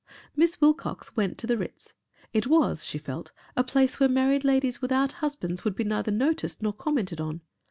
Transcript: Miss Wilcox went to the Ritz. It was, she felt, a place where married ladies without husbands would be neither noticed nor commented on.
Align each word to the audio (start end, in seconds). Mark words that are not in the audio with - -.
Miss 0.35 0.59
Wilcox 0.59 1.15
went 1.15 1.37
to 1.37 1.45
the 1.45 1.59
Ritz. 1.59 1.93
It 2.33 2.47
was, 2.47 2.87
she 2.87 2.97
felt, 2.97 3.31
a 3.55 3.63
place 3.63 3.99
where 3.99 4.09
married 4.09 4.43
ladies 4.43 4.81
without 4.81 5.11
husbands 5.21 5.63
would 5.63 5.75
be 5.75 5.83
neither 5.83 6.09
noticed 6.11 6.59
nor 6.63 6.73
commented 6.73 7.21
on. 7.21 7.41